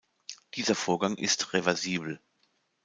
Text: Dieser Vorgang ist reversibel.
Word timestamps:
Dieser 0.55 0.73
Vorgang 0.73 1.15
ist 1.15 1.53
reversibel. 1.53 2.19